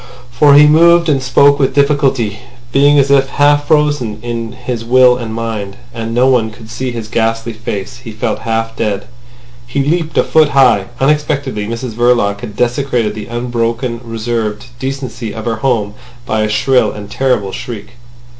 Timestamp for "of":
15.35-15.45